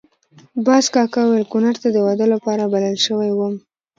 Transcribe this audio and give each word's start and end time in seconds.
باز 0.65 0.85
کاکا 0.93 1.21
ویل 1.25 1.45
کونړ 1.51 1.73
ته 1.81 1.87
د 1.91 1.97
واده 2.05 2.25
لپاره 2.33 2.71
بلل 2.73 2.95
شوی 3.05 3.31
وم. 3.33 3.53